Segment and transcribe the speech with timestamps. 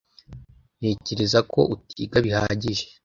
[0.79, 2.83] Ntekereza ko utiga bihagije